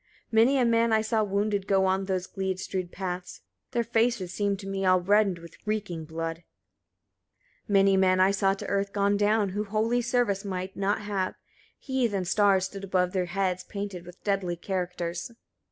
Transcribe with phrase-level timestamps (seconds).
[0.31, 0.31] 59.
[0.47, 4.57] Many a man I saw wounded go on those gleed strewed paths; their faces seemed
[4.61, 6.37] to me all reddened with reeking blood.
[7.67, 7.67] 60.
[7.67, 11.35] Many men I saw to earth gone down, who holy service might not have;
[11.77, 15.29] heathen stars stood above their heads, painted with deadly characters.